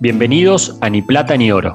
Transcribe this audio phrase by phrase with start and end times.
[0.00, 1.74] Bienvenidos a Ni Plata ni Oro,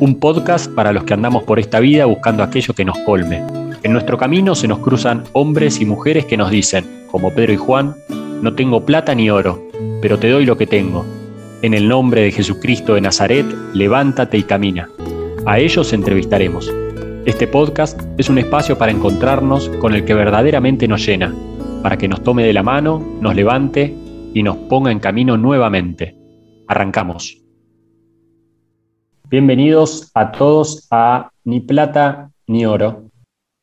[0.00, 3.44] un podcast para los que andamos por esta vida buscando aquello que nos colme.
[3.82, 7.56] En nuestro camino se nos cruzan hombres y mujeres que nos dicen, como Pedro y
[7.58, 7.96] Juan,
[8.40, 9.62] no tengo plata ni oro,
[10.00, 11.04] pero te doy lo que tengo.
[11.60, 13.44] En el nombre de Jesucristo de Nazaret,
[13.74, 14.88] levántate y camina.
[15.44, 16.72] A ellos entrevistaremos.
[17.26, 21.34] Este podcast es un espacio para encontrarnos con el que verdaderamente nos llena,
[21.82, 23.94] para que nos tome de la mano, nos levante
[24.32, 26.16] y nos ponga en camino nuevamente.
[26.66, 27.49] Arrancamos.
[29.30, 33.04] Bienvenidos a todos a Ni Plata ni Oro.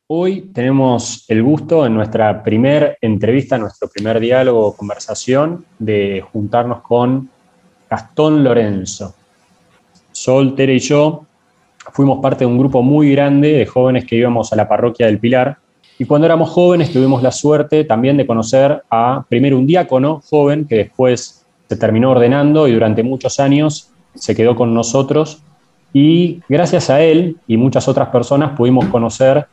[0.06, 7.28] Hoy tenemos el gusto en nuestra primera entrevista, nuestro primer diálogo conversación, de juntarnos con
[7.90, 9.14] Gastón Lorenzo.
[10.10, 11.26] Sol, Tere y yo
[11.92, 15.18] fuimos parte de un grupo muy grande de jóvenes que íbamos a la parroquia del
[15.18, 15.58] Pilar.
[15.98, 20.66] Y cuando éramos jóvenes tuvimos la suerte también de conocer a primero un diácono joven
[20.66, 25.42] que después se terminó ordenando y durante muchos años se quedó con nosotros.
[25.92, 29.46] Y gracias a él y muchas otras personas pudimos conocer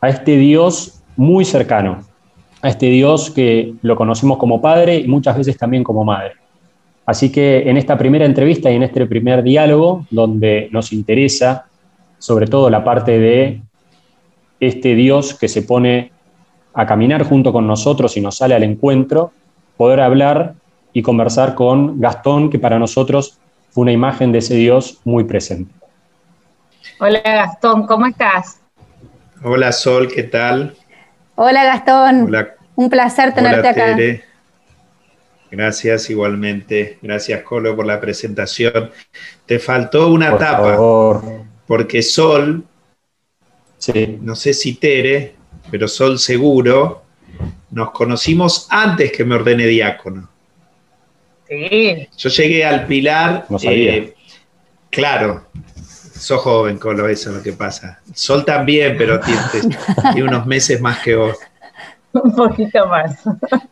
[0.00, 2.00] a este Dios muy cercano,
[2.62, 6.34] a este Dios que lo conocimos como Padre y muchas veces también como Madre.
[7.04, 11.66] Así que en esta primera entrevista y en este primer diálogo, donde nos interesa
[12.18, 13.62] sobre todo la parte de
[14.60, 16.10] este Dios que se pone
[16.74, 19.32] a caminar junto con nosotros y nos sale al encuentro,
[19.76, 20.54] poder hablar
[20.92, 23.38] y conversar con Gastón, que para nosotros
[23.76, 25.70] fue una imagen de ese Dios muy presente.
[26.98, 28.58] Hola Gastón, ¿cómo estás?
[29.44, 30.74] Hola Sol, ¿qué tal?
[31.34, 32.34] Hola Gastón,
[32.74, 33.94] un placer tenerte acá.
[35.50, 36.98] Gracias igualmente.
[37.02, 38.90] Gracias, Colo, por la presentación.
[39.44, 40.78] Te faltó una tapa,
[41.66, 42.64] porque Sol,
[44.22, 45.34] no sé si Tere,
[45.70, 47.02] pero Sol seguro,
[47.72, 50.30] nos conocimos antes que me ordene diácono.
[51.48, 52.08] Sí.
[52.16, 53.46] Yo llegué al Pilar.
[53.62, 54.14] Eh,
[54.90, 55.46] claro,
[56.18, 58.00] sos joven, Colo, eso es lo que pasa.
[58.14, 61.36] Sol también, pero tiene unos meses más que vos.
[62.12, 63.20] Un poquito más.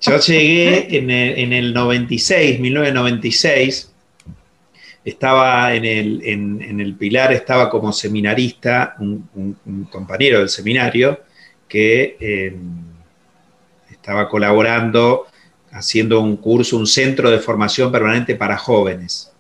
[0.01, 3.91] Yo llegué en el, en el 96, 1996,
[5.05, 11.21] estaba en el, en, el, Pilar, estaba como seminarista, un, compañero del seminario
[11.69, 12.83] que em,
[13.91, 15.27] estaba colaborando,
[15.75, 19.33] haciendo un curso, un centro de formación permanente para jóvenes,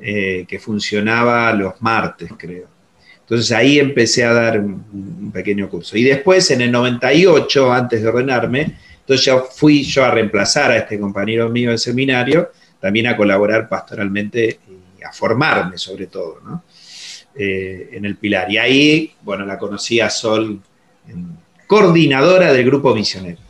[0.00, 2.68] eh, que funcionaba los martes, creo.
[3.20, 5.96] Entonces ahí empecé a dar un, pequeño curso.
[5.96, 10.76] Y después, en el 98, antes de ordenarme, entonces ya fui yo a reemplazar a
[10.76, 14.60] este compañero mío de seminario, también a colaborar pastoralmente
[14.98, 16.64] y a formarme sobre todo, ¿no?
[17.34, 18.50] Eh, en el Pilar.
[18.50, 20.60] Y ahí, bueno, la conocí a Sol,
[21.66, 23.49] coordinadora del grupo misionero.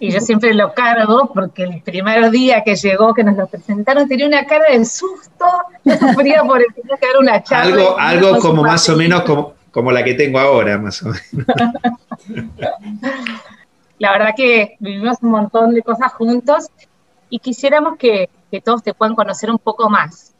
[0.00, 4.08] Y yo siempre lo cargo porque el primer día que llegó, que nos lo presentaron,
[4.08, 5.44] tenía una cara de susto,
[5.84, 7.74] sufría por el que dar una charla.
[7.74, 11.46] Algo, algo como más o menos como, como la que tengo ahora, más o menos.
[13.98, 16.68] La verdad que vivimos un montón de cosas juntos
[17.28, 18.30] y quisiéramos que,
[18.64, 20.32] todos te puedan conocer un poco más.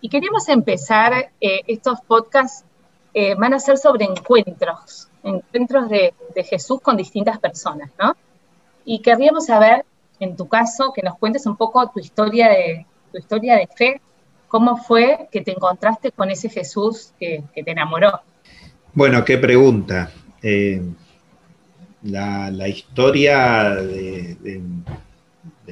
[0.00, 2.64] Y queríamos empezar, eh, estos podcasts
[3.12, 8.14] eh, van a ser sobre encuentros, encuentros de, de Jesús con distintas personas, ¿no?
[8.92, 9.84] Y querríamos saber,
[10.18, 14.00] en tu caso, que nos cuentes un poco tu historia de, tu historia de fe,
[14.48, 18.20] cómo fue que te encontraste con ese Jesús que, te enamoró.
[18.92, 20.10] Bueno, qué pregunta.
[20.42, 20.82] Eh,
[22.02, 24.60] la, historia de,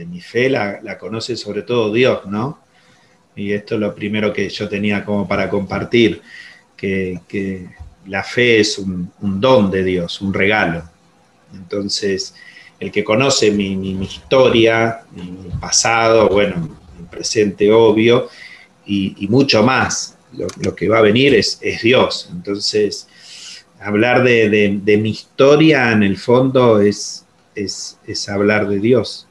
[0.07, 2.61] mi fe la, conoce sobre todo Dios, ¿no?
[3.34, 6.23] Y esto es lo primero que yo tenía como para compartir,
[6.77, 7.69] que,
[8.07, 10.84] la fe es un, don de Dios, un regalo.
[11.53, 12.33] Entonces,
[12.81, 13.72] el que conoce mi,
[14.03, 16.56] historia, mi pasado, bueno,
[16.99, 18.28] mi presente obvio,
[18.87, 22.28] y, mucho más, lo, que va a venir es, Dios.
[22.33, 23.06] Entonces,
[23.81, 27.27] hablar de, mi historia en el fondo es,
[28.28, 29.27] hablar de Dios.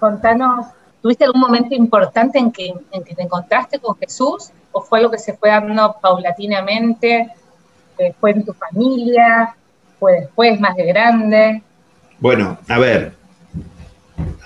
[0.00, 0.66] Contanos,
[1.02, 4.50] ¿tuviste algún momento importante en que, en que te encontraste con Jesús?
[4.70, 7.32] ¿O fue algo que se fue dando paulatinamente?
[8.18, 9.54] ¿Fue en tu familia?
[9.98, 11.62] ¿Fue después, más de grande?
[12.22, 13.14] Bueno, a ver,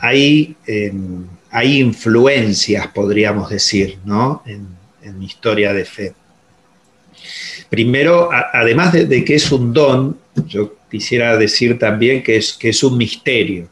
[0.00, 4.43] hay, em, hay influencias, podríamos decir, ¿no?
[4.46, 4.75] En,
[5.19, 6.14] mi historia de fe.
[7.69, 12.82] Primero, además de, que es un don, yo quisiera decir también que es, que es
[12.82, 13.69] un misterio,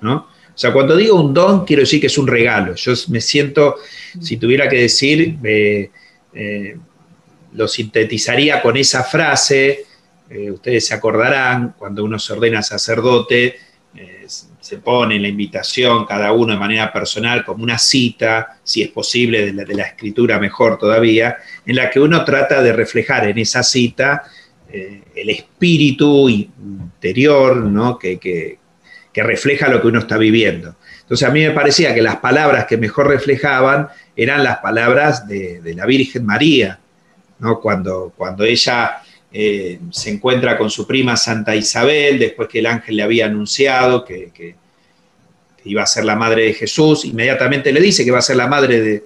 [0.00, 0.14] ¿no?
[0.16, 2.74] O sea, cuando digo un don, quiero decir que es un regalo.
[2.74, 3.76] Yo me siento,
[4.20, 5.90] si tuviera que decir, eh,
[6.34, 6.76] eh,
[7.54, 9.86] lo sintetizaría con esa frase,
[10.34, 13.56] eh, ustedes se acordarán, cuando uno se ordena sacerdote,
[13.94, 18.88] eh, se pone la invitación cada uno de manera personal como una cita, si es
[18.88, 23.62] posible, de la, escritura mejor todavía, en la que uno trata de reflejar en esa
[23.62, 24.24] cita
[24.68, 27.96] eh, el espíritu interior ¿no?
[27.96, 28.58] que, que,
[29.14, 30.74] refleja lo que uno está viviendo.
[31.02, 33.86] Entonces a mí me parecía que las palabras que mejor reflejaban
[34.16, 36.80] eran las palabras de, la Virgen María,
[37.38, 37.60] ¿no?
[37.60, 39.00] cuando, cuando ella
[39.36, 44.04] eh, se encuentra con su prima Santa Isabel, después que el ángel le había anunciado
[44.04, 44.54] que,
[45.64, 48.46] iba a ser la madre de Jesús, inmediatamente le dice que va a ser la
[48.46, 49.04] madre de,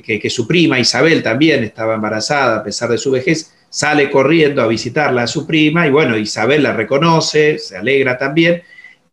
[0.00, 4.68] que, su prima Isabel también estaba embarazada a pesar de su vejez, sale corriendo a
[4.68, 8.62] visitarla a su prima y bueno, Isabel la reconoce, se alegra también,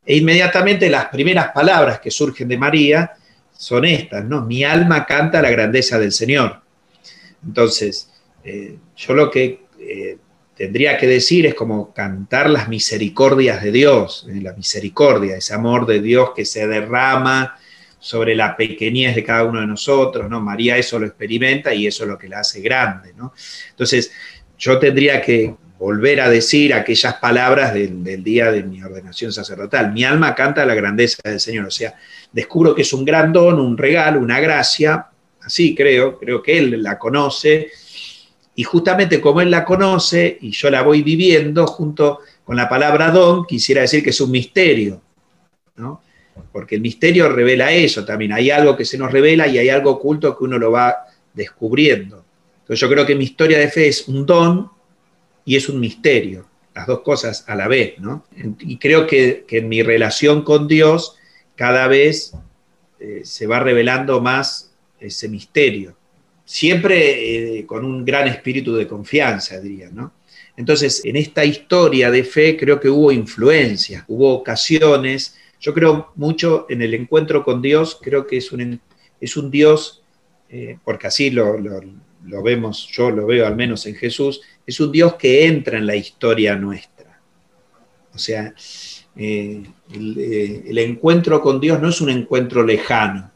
[0.05, 3.13] e inmediatamente las primeras palabras que surgen de María
[3.51, 4.45] son estas, ¿no?
[4.45, 6.61] Mi alma canta la grandeza del Señor.
[7.43, 8.11] Entonces,
[8.43, 10.17] eh, yo lo que eh,
[10.61, 15.87] tendría que decir es como cantar las misericordias de Dios, eh, la misericordia, ese amor
[15.87, 17.57] de Dios que se derrama
[17.97, 20.39] sobre la pequeñez de cada uno de nosotros, ¿no?
[20.39, 23.33] María eso lo experimenta y eso es lo que la hace grande, ¿no?
[23.71, 24.11] Entonces,
[24.59, 29.91] yo tendría que volver a decir aquellas palabras del, del, día de mi ordenación sacerdotal.
[29.91, 31.95] Mi alma canta la grandeza del Señor, o sea,
[32.31, 35.07] descubro que es un gran don, un regalo, una gracia,
[35.41, 37.71] así creo, creo que Él la conoce,
[38.55, 43.11] y justamente como él la conoce y yo la voy viviendo junto con la palabra
[43.11, 45.01] don, quisiera decir que es un misterio,
[45.77, 46.01] ¿no?
[46.51, 48.33] Porque el misterio revela eso también.
[48.33, 52.25] Hay algo que se nos revela y hay algo oculto que uno lo va descubriendo.
[52.61, 54.69] Entonces yo creo que mi historia de fe es un don
[55.45, 56.45] y es un misterio,
[56.75, 58.25] las dos cosas a la vez, ¿no?
[58.59, 61.15] Y creo que, en mi relación con Dios
[61.55, 62.33] cada vez
[62.99, 65.95] eh, se va revelando más ese misterio
[66.51, 70.11] siempre eh, con un gran espíritu de confianza, diría, ¿no?
[70.57, 76.65] Entonces, en esta historia de fe creo que hubo influencia, hubo ocasiones, yo creo mucho
[76.67, 78.81] en el encuentro con Dios, creo que es un,
[79.21, 80.03] es un Dios,
[80.49, 81.57] eh, porque así lo,
[82.43, 85.95] vemos, yo lo veo al menos en Jesús, es un Dios que entra en la
[85.95, 87.17] historia nuestra.
[88.13, 88.53] O sea,
[89.15, 89.63] eh,
[89.93, 93.31] el encuentro con Dios no es un encuentro lejano.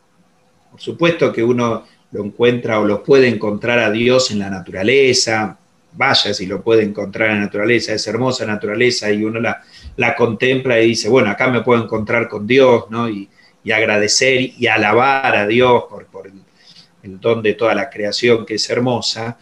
[0.70, 1.86] Por supuesto que uno
[2.16, 5.58] lo encuentra o lo puede encontrar a Dios en la naturaleza,
[5.92, 9.62] vaya si lo puede encontrar en la naturaleza, es hermosa naturaleza y uno la,
[9.98, 13.10] la contempla y dice, bueno, acá me puedo encontrar con Dios, ¿no?
[13.10, 13.30] Y,
[13.74, 18.70] agradecer y alabar a Dios por, por el, don de toda la creación que es
[18.70, 19.40] hermosa,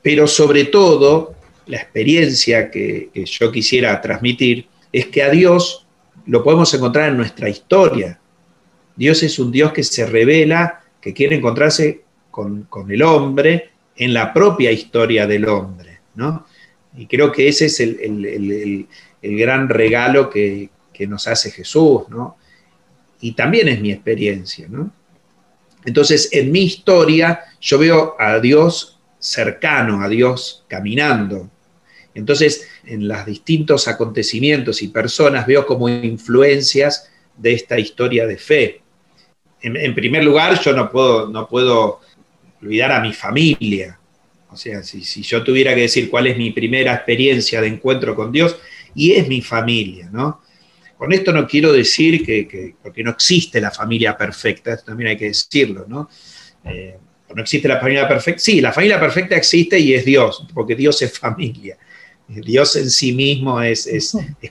[0.00, 1.34] pero sobre todo
[1.66, 5.86] la experiencia que yo quisiera transmitir es que a Dios
[6.24, 8.20] lo podemos encontrar en nuestra historia.
[8.94, 12.03] Dios es un Dios que se revela, que quiere encontrarse
[12.34, 16.44] con, el hombre en la propia historia del hombre, ¿no?
[16.96, 18.88] Y creo que ese es el,
[19.22, 20.70] gran regalo que,
[21.06, 22.36] nos hace Jesús, ¿no?
[23.20, 24.92] Y también es mi experiencia, ¿no?
[25.84, 31.50] Entonces, en mi historia, yo veo a Dios cercano, a Dios caminando.
[32.14, 38.80] Entonces, en los distintos acontecimientos y personas veo como influencias de esta historia de fe.
[39.62, 42.00] En, primer lugar, yo no puedo, no puedo
[42.64, 43.98] olvidar a mi familia.
[44.50, 48.30] O sea, si, yo tuviera que decir cuál es mi primera experiencia de encuentro con
[48.30, 48.56] Dios,
[48.94, 50.42] y es mi familia, ¿no?
[50.96, 55.16] Con esto no quiero decir que, porque no existe la familia perfecta, esto también hay
[55.16, 56.08] que decirlo, ¿no?
[56.64, 56.96] Eh,
[57.34, 58.40] no existe la familia perfecta.
[58.40, 61.76] Sí, la familia perfecta existe y es Dios, porque Dios es familia.
[62.28, 63.88] Dios en sí mismo es,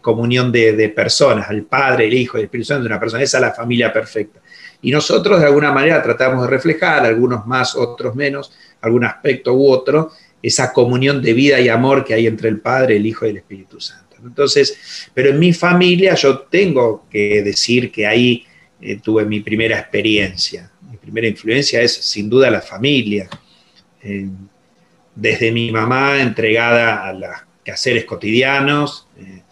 [0.01, 3.23] comunión de, de, personas, el Padre, el Hijo, el Espíritu Santo de una persona.
[3.23, 4.41] Esa es la familia perfecta.
[4.83, 9.69] Y nosotros de alguna manera tratamos de reflejar, algunos más, otros menos, algún aspecto u
[9.69, 10.11] otro,
[10.41, 13.37] esa comunión de vida y amor que hay entre el Padre, el Hijo y el
[13.37, 14.17] Espíritu Santo.
[14.23, 18.45] Entonces, pero en mi familia yo tengo que decir que ahí
[18.81, 20.69] eh, tuve mi primera experiencia.
[20.91, 23.29] Mi primera influencia es sin duda la familia.
[24.01, 24.27] Eh,
[25.15, 27.29] desde mi mamá entregada a los
[27.63, 29.42] quehaceres cotidianos, eh,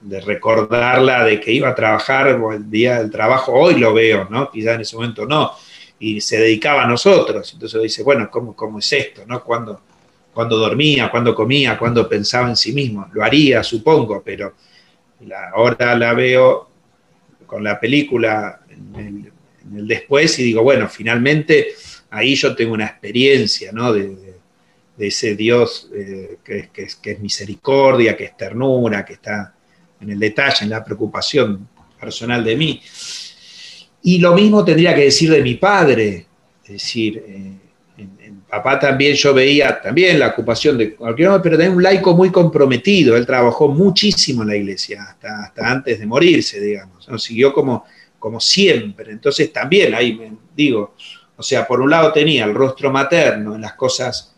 [0.00, 4.50] de recordarla de que iba a trabajar el día del trabajo, hoy lo veo, ¿no?
[4.50, 5.52] Quizá en ese momento no,
[5.98, 7.52] y se dedicaba a nosotros.
[7.52, 9.24] Entonces dice, bueno, ¿cómo, cómo es esto?
[9.26, 9.42] ¿no?
[9.42, 9.80] Cuando,
[10.32, 13.08] cuando dormía, cuando comía, cuando pensaba en sí mismo.
[13.12, 14.54] Lo haría, supongo, pero
[15.52, 16.68] ahora la veo
[17.46, 19.32] con la película en
[19.74, 21.74] el, después y digo, bueno, finalmente
[22.10, 23.92] ahí yo tengo una experiencia, ¿no?
[23.92, 24.28] De,
[24.98, 29.54] ese Dios eh, que, que es misericordia, que es ternura, que está
[30.00, 32.80] en el detalle, en la preocupación personal de mí.
[34.02, 36.26] Y lo mismo tendría que decir de mi padre,
[36.64, 37.52] es decir, eh,
[37.98, 42.14] en, papá también yo veía también la ocupación de cualquier hombre, pero de un laico
[42.14, 47.52] muy comprometido, él trabajó muchísimo en la iglesia, hasta, hasta antes de morirse, digamos, siguió
[47.52, 47.84] como,
[48.18, 49.12] como siempre.
[49.12, 50.94] Entonces también ahí digo,
[51.36, 54.34] o sea, por un lado tenía el rostro materno en las cosas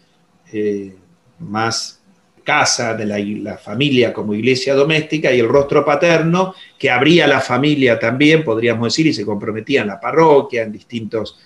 [0.53, 0.95] eh,
[1.39, 2.00] más
[2.41, 7.99] casa de la, familia como iglesia doméstica y el rostro paterno que abría la familia
[7.99, 11.37] también, podríamos decir, y se comprometía en la parroquia, en distintas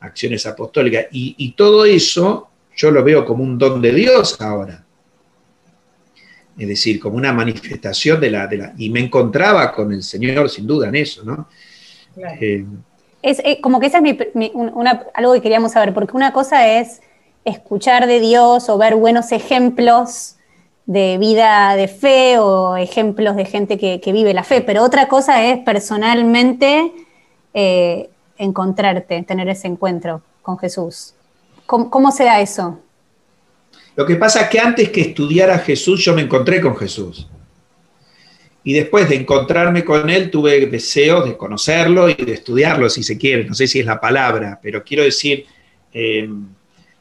[0.00, 1.06] acciones apostólicas.
[1.10, 4.84] Y, todo eso yo lo veo como un don de Dios ahora.
[6.58, 8.74] Es decir, como una manifestación de la, de la...
[8.78, 11.48] Y me encontraba con el Señor sin duda en eso, ¿no?
[12.40, 12.64] Eh,
[13.22, 14.16] es eh, como que esa es
[15.14, 17.00] algo que queríamos saber, porque una cosa es
[17.46, 20.34] escuchar de Dios o ver buenos ejemplos
[20.84, 25.44] de vida de fe o ejemplos de gente que, vive la fe, pero otra cosa
[25.44, 26.92] es personalmente
[27.54, 31.14] eh, encontrarte, tener ese encuentro con Jesús.
[31.66, 32.80] ¿Cómo, ¿Cómo, se da eso?
[33.94, 37.28] Lo que pasa es que antes que estudiar a Jesús yo me encontré con Jesús.
[38.64, 43.16] Y después de encontrarme con él tuve deseos de conocerlo y de estudiarlo, si se
[43.16, 43.44] quiere.
[43.44, 45.46] No sé si es la palabra, pero quiero decir,
[45.92, 46.28] eh,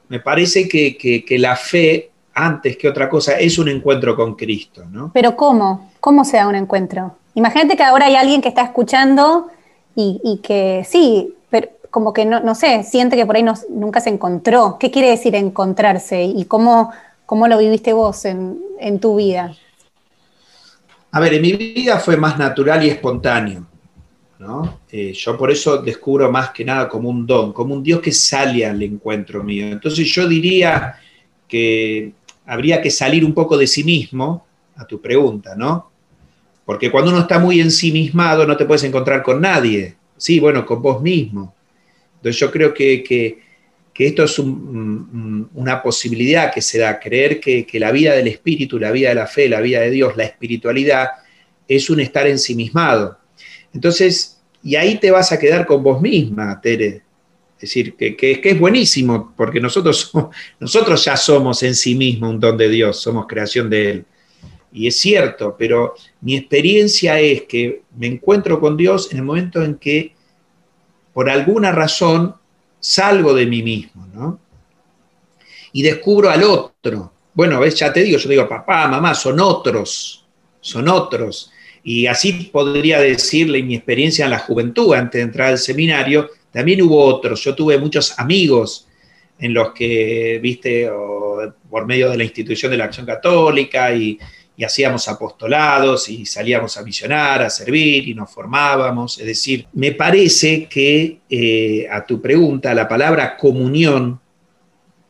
[0.10, 4.84] me parece que, que la fe antes que otra cosa, es un encuentro con Cristo,
[4.92, 5.10] ¿no?
[5.14, 5.90] Pero ¿cómo?
[6.02, 7.16] ¿Cómo se da un encuentro?
[7.34, 9.48] Imagínate que ahora hay alguien que está escuchando
[9.96, 14.10] y, que sí, pero como que no, no, sé, siente que por ahí nunca se
[14.10, 14.78] encontró.
[14.78, 16.92] ¿Qué quiere decir encontrarse y cómo,
[17.26, 19.56] cómo lo viviste vos en, tu vida?
[21.12, 23.66] A ver, en mi vida fue más natural y espontáneo.
[24.40, 24.82] ¿No?
[24.92, 28.12] Eh, yo por eso descubro más que nada como un don, como un Dios que
[28.12, 29.68] sale al encuentro mío.
[29.68, 30.96] Entonces yo diría
[31.48, 32.12] que
[32.46, 35.90] habría que salir un poco de sí mismo, a tu pregunta, ¿no?
[36.66, 39.96] Porque cuando uno está muy ensimismado no te puedes encontrar con nadie.
[40.18, 41.56] Sí, bueno, con vos mismo.
[42.18, 43.40] Entonces yo creo que,
[43.98, 48.92] esto es una posibilidad que se da, creer que, que, la vida del espíritu, la
[48.92, 51.10] vida de la fe, la vida de Dios, la espiritualidad,
[51.68, 53.18] es un estar ensimismado.
[53.76, 57.04] Entonces, y ahí te vas a quedar con vos misma, Tere.
[57.58, 60.12] Es decir, que, que, es buenísimo, porque nosotros,
[60.60, 64.06] nosotros ya somos en sí mismos un don de Dios, somos creación de Él.
[64.72, 69.62] Y es cierto, pero mi experiencia es que me encuentro con Dios en el momento
[69.62, 70.16] en que,
[71.14, 72.36] por alguna razón,
[72.80, 74.40] salgo de mí mismo, ¿no?
[75.74, 77.12] Y descubro al otro.
[77.34, 80.26] Bueno, ves, ya te digo, yo digo, papá, mamá, son otros,
[80.62, 81.52] son otros.
[81.88, 86.82] Y así podría decirle mi experiencia en la juventud, antes de entrar al seminario, también
[86.82, 88.88] hubo otros, yo tuve muchos amigos
[89.38, 90.90] en los que, viste,
[91.70, 94.18] por medio de la institución de la Acción Católica y,
[94.66, 99.20] hacíamos apostolados y salíamos a misionar, a servir y nos formábamos.
[99.20, 104.20] Es decir, me parece que eh, a tu pregunta, la palabra comunión,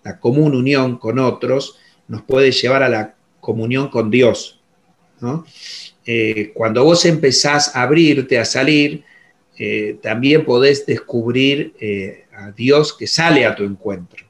[0.03, 1.77] la común unión con otros,
[2.07, 4.59] nos puede llevar a la comunión con Dios.
[6.05, 9.03] Eh, cuando vos empezás a abrirte, a salir,
[9.57, 14.25] eh, también podés descubrir eh, a Dios que sale a tu encuentro.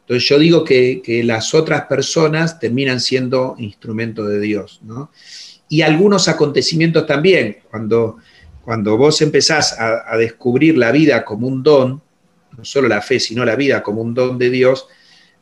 [0.00, 4.80] Entonces yo digo que, las otras personas terminan siendo instrumento de Dios.
[5.68, 8.18] Y algunos acontecimientos también, cuando,
[8.62, 12.02] cuando vos empezás a, descubrir la vida como un don,
[12.56, 14.86] no solo la fe, sino la vida como un don de Dios,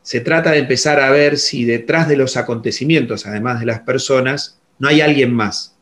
[0.02, 4.58] se trata de empezar a ver si detrás de los acontecimientos, además de las personas,
[4.78, 5.78] no hay alguien más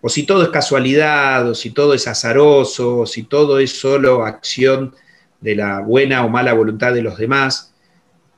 [0.00, 4.24] o si todo es casualidad, o si todo es azaroso, o si todo es solo
[4.24, 4.94] acción
[5.40, 7.74] de la buena o mala voluntad de los demás,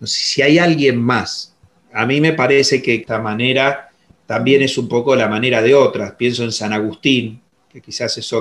[0.03, 1.57] si hay alguien más.
[1.93, 3.91] A mí me parece que esta manera
[4.27, 6.13] también es un poco la manera de otras.
[6.13, 7.41] Pienso en San Agustín,
[7.71, 8.35] que quizás es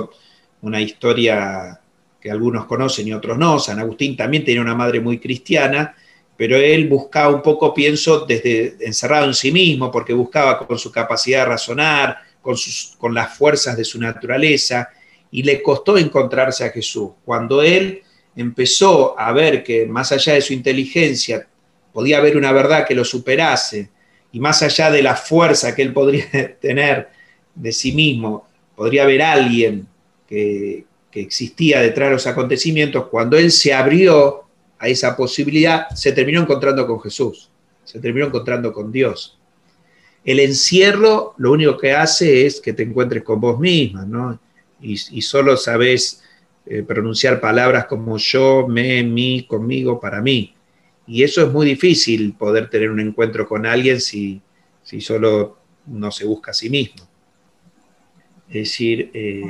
[0.62, 1.78] una historia
[2.20, 3.58] que algunos conocen y otros no.
[3.58, 5.94] San Agustín también tenía una madre muy cristiana,
[6.42, 10.90] pero él buscaba un poco, pienso, desde encerrado en sí mismo, porque buscaba con su
[10.90, 14.88] capacidad de razonar, con, sus, con las fuerzas de su naturaleza
[15.30, 17.10] y le costó encontrarse a Jesús.
[17.24, 18.02] Cuando él
[18.34, 21.46] empezó a ver que más allá de su inteligencia
[21.92, 23.90] podía haber una verdad que lo superase
[24.32, 26.26] y más allá de la fuerza que él podría
[26.60, 27.08] tener
[27.54, 29.86] de sí mismo, podría haber alguien
[30.26, 34.42] que, que existía detrás de los acontecimientos, cuando él se abrió
[34.82, 37.48] a esa posibilidad, se terminó encontrando con Jesús,
[37.84, 39.38] se terminó encontrando con Dios.
[40.24, 44.40] El encierro lo único que hace es que te encuentres con vos misma, ¿no?
[44.80, 46.24] Y, solo sabes
[46.66, 50.52] eh, pronunciar palabras como yo, me, mí, conmigo, para mí.
[51.06, 54.42] Y eso es muy difícil poder tener un encuentro con alguien si,
[54.82, 57.06] si solo no se busca a sí mismo.
[58.48, 59.44] Es decir, eh,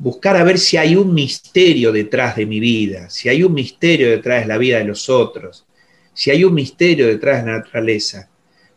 [0.00, 4.10] buscar a ver si hay un misterio detrás de mi vida, si hay un misterio
[4.10, 5.66] detrás de la vida de los otros,
[6.14, 8.28] si hay un misterio detrás de la naturaleza.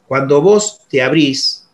[0.05, 1.65] Cuando vos te abrís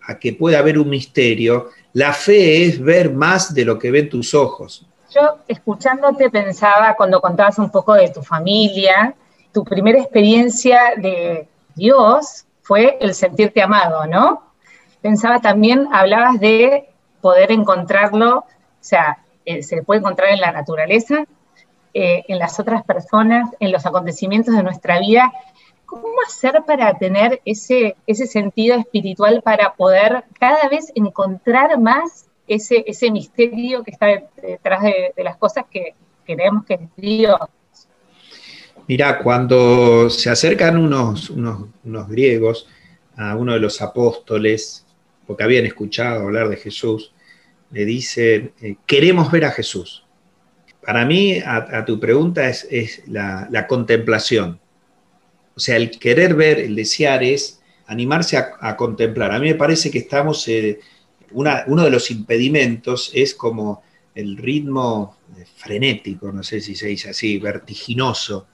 [0.00, 4.08] a que pueda haber un misterio, La fe es ver más de lo que ven
[4.08, 4.86] tus ojos.
[5.14, 9.14] Yo escuchándote pensaba cuando contabas un poco de tu familia,
[9.52, 14.54] tu primera experiencia de Dios fue el sentirte amado, ¿no?
[15.02, 16.88] Pensaba también, hablabas de
[17.20, 18.46] poder encontrarlo,
[18.82, 21.24] o sea, eh, se puede encontrar en la naturaleza,
[21.94, 25.32] eh, en las otras personas, en los acontecimientos de nuestra vida.
[25.86, 32.82] ¿Cómo hacer para tener ese, ese sentido espiritual para poder cada vez encontrar más ese,
[32.88, 34.06] ese misterio que está
[34.42, 37.38] detrás de, las cosas que creemos que es Dios?
[38.88, 42.66] Mira, cuando se acercan unos, unos, griegos
[43.16, 44.84] a uno de los apóstoles,
[45.24, 47.12] porque habían escuchado hablar de Jesús,
[47.72, 50.04] le dicen, eh, queremos ver a Jesús.
[50.84, 54.60] Para mí, a, tu pregunta, es, la, contemplación.
[55.54, 59.32] O sea, el querer ver, el desear es animarse a, contemplar.
[59.32, 60.80] A mí me parece que estamos, eh,
[61.32, 63.82] uno de los impedimentos es como
[64.14, 65.16] el ritmo
[65.56, 68.48] frenético, no sé si se dice así, vertiginoso,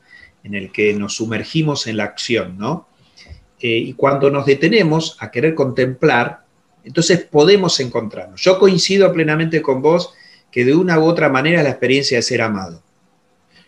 [0.44, 2.88] en el que nos sumergimos en la acción, ¿no?
[3.60, 6.44] Eh, y cuando nos detenemos a querer contemplar,
[6.84, 8.40] entonces podemos encontrarnos.
[8.40, 10.14] Yo coincido plenamente con vos
[10.50, 12.82] que de una u otra manera es la experiencia de ser amado.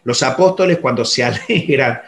[0.05, 2.00] Los apóstoles cuando se alegran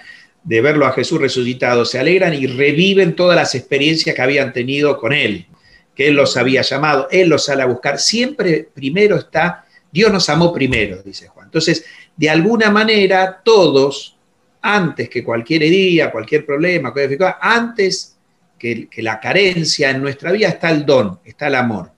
[0.42, 4.98] de verlo a Jesús resucitado, se alegran y reviven todas las experiencias que habían tenido
[4.98, 5.46] con Él,
[5.94, 7.98] que Él los había llamado, Él los sale a buscar.
[7.98, 11.46] Siempre primero está, Dios nos amó primero, dice Juan.
[11.46, 11.84] Entonces,
[12.16, 14.16] de alguna manera, todos,
[14.62, 16.92] antes que cualquier herida, cualquier problema,
[17.40, 18.16] antes
[18.62, 21.90] que, la carencia en nuestra vida está el don, está el amor.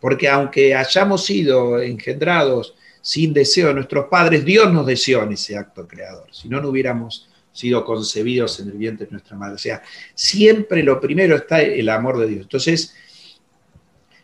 [0.00, 5.56] Porque aunque hayamos sido engendrados sin deseo de nuestros padres, Dios nos deseó en ese
[5.56, 6.28] acto creador.
[6.32, 9.56] Si no, no hubiéramos sido concebidos en el vientre de nuestra madre.
[9.56, 9.82] O sea,
[10.14, 12.42] siempre lo primero está el amor de Dios.
[12.44, 12.94] Entonces,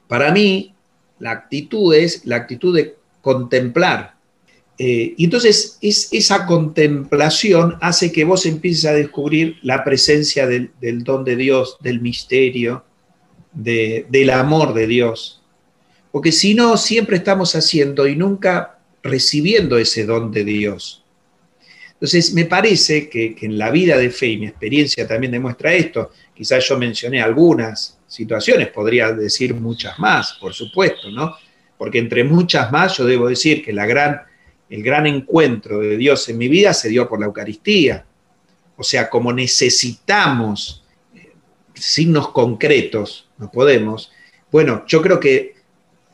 [0.06, 0.74] para mí,
[1.18, 4.14] la actitud es la actitud de contemplar.
[4.78, 10.70] Eh, y entonces es, esa contemplación hace que vos empieces a descubrir la presencia del,
[11.02, 12.84] don de Dios, del misterio,
[13.52, 15.42] del amor de Dios.
[16.12, 21.04] Porque si no, siempre estamos haciendo y nunca recibiendo ese don de Dios.
[21.94, 26.12] Entonces, me parece que, en la vida de fe, y mi experiencia también demuestra esto,
[26.32, 31.34] quizás yo mencioné algunas situaciones, podría decir muchas más, por supuesto, ¿no?
[31.76, 34.22] Porque entre muchas más yo debo decir que la gran,
[34.70, 38.04] el gran encuentro de Dios en mi vida se dio por la Eucaristía.
[38.76, 41.32] O sea, como necesitamos eh,
[41.74, 44.12] signos concretos, no podemos.
[44.50, 45.54] Bueno, yo creo que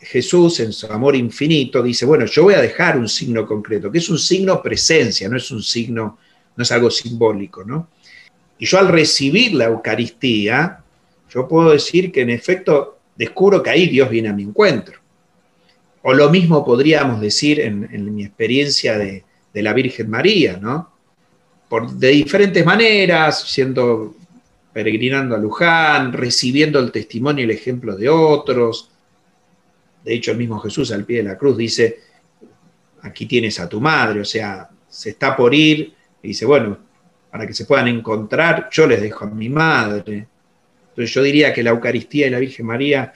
[0.01, 3.99] Jesús en su amor infinito dice, bueno, yo voy a dejar un signo concreto, que
[3.99, 6.19] es un signo presencia, no es un signo,
[6.57, 7.89] no es algo simbólico, ¿no?
[8.59, 10.81] Y yo al recibir la Eucaristía,
[11.31, 15.01] yo puedo decir que en efecto descubro que ahí Dios viene a mi encuentro.
[16.07, 20.93] O lo mismo podríamos decir en, mi experiencia de, la Virgen María, ¿no?
[21.69, 24.15] Por, de diferentes maneras, siendo
[24.73, 28.91] peregrinando a Luján, recibiendo el testimonio y el ejemplo de otros,
[30.05, 32.01] de hecho, el mismo Jesús al pie de la cruz dice,
[33.01, 36.79] aquí tienes a tu madre, o sea, se está por ir y dice, bueno,
[37.31, 40.29] para que se puedan encontrar, yo les dejo a mi madre.
[40.91, 43.13] Entonces yo diría que la Eucaristía y la Virgen María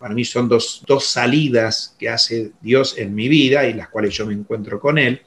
[0.00, 4.14] para mí son dos, dos salidas que hace Dios en mi vida y las cuales
[4.14, 5.20] yo me encuentro con Él.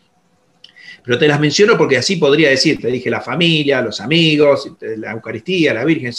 [1.06, 5.12] Pero te las menciono porque así podría decir, te dije la familia, los amigos, la
[5.12, 6.12] Eucaristía, la Virgen,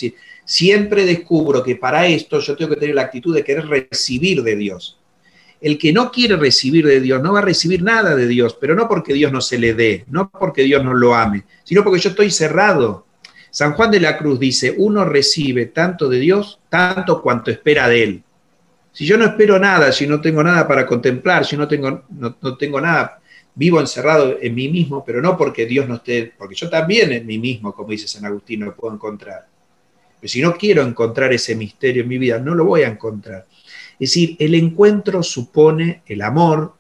[0.45, 4.55] siempre descubro que para esto yo tengo que tener la actitud de querer recibir de
[4.55, 5.01] Dios.
[5.61, 8.77] El que no quiere recibir de Dios no va a recibir nada de Dios, pero
[8.77, 11.99] no porque Dios no se le dé, no porque Dios no lo ame, sino porque
[11.99, 13.05] yo estoy cerrado.
[13.51, 18.05] San Juan de la Cruz dice, uno recibe tanto de Dios, tanto cuanto espera de
[18.05, 18.25] Él.
[18.95, 22.37] Si yo no espero nada, si no tengo nada para contemplar, si no tengo, no,
[22.41, 23.21] no tengo nada
[23.55, 27.27] vivo encerrado en mí mismo, pero no porque Dios no esté, porque yo también en
[27.27, 29.47] mí mismo, como dice San Agustín, lo puedo encontrar.
[30.21, 33.47] Pero si no quiero encontrar ese misterio en mi vida, no lo voy a encontrar.
[33.93, 36.75] Es decir, el encuentro supone el amor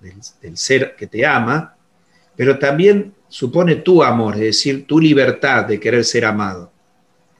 [0.00, 1.76] del, ser que te ama,
[2.36, 6.70] pero también supone tu amor, es decir, tu libertad de querer ser amado.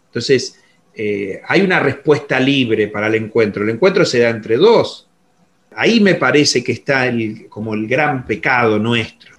[0.07, 0.59] Entonces,
[0.95, 3.63] eh, hay una respuesta libre para el encuentro.
[3.65, 5.09] El encuentro se da entre dos,
[5.77, 9.37] Ahí me parece que está el, como el gran pecado nuestro,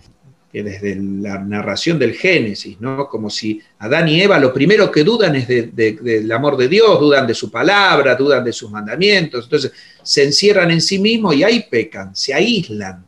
[0.51, 3.07] que desde la narración del Génesis, ¿no?
[3.07, 7.27] Como si Adán y Eva lo primero que dudan es del amor de Dios, dudan
[7.27, 11.65] de su palabra, dudan de sus mandamientos, entonces se encierran en sí mismos y ahí
[11.69, 13.05] pecan, se aíslan,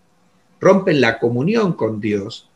[0.59, 2.49] rompen la comunión con Dios,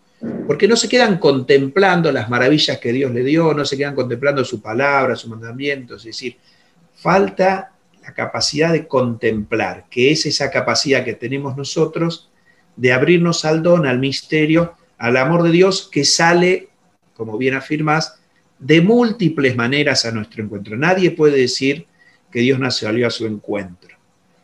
[0.48, 4.44] porque no se quedan contemplando las maravillas que Dios le dio, no se quedan contemplando
[4.44, 6.38] su palabra, sus mandamientos, es decir,
[6.96, 12.30] falta la capacidad de contemplar, que es esa capacidad que tenemos nosotros
[12.76, 16.70] de abrirnos al don, al misterio, al amor de Dios que sale,
[17.14, 18.20] como bien afirmas,
[18.58, 20.76] de múltiples maneras a nuestro encuentro.
[20.76, 21.86] Nadie puede decir
[22.30, 23.98] que Dios no salió a su encuentro.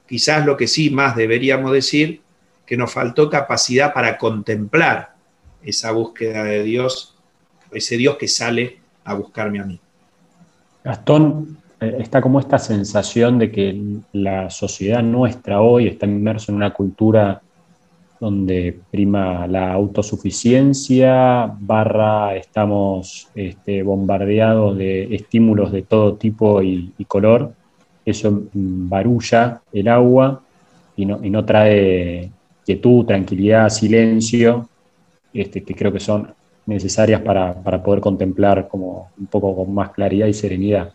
[0.07, 2.21] Quizás lo que sí más deberíamos decir,
[2.65, 5.14] que nos faltó capacidad para contemplar
[5.65, 7.15] esa búsqueda de Dios,
[7.71, 9.79] ese Dios que sale a buscarme a mí.
[10.83, 13.81] Gastón, eh, está como esta sensación de que
[14.13, 17.41] la sociedad nuestra hoy está inmersa en una cultura
[18.19, 27.51] donde prima la autosuficiencia, barra estamos este, bombardeados de estímulos de todo tipo y, color.
[28.05, 30.41] Eso barulla el agua
[30.95, 32.31] y no, y no, trae
[32.65, 34.69] quietud, tranquilidad, silencio,
[35.35, 36.33] este, que creo que son
[36.65, 40.93] necesarias para, poder contemplar como un poco con más claridad y serenidad.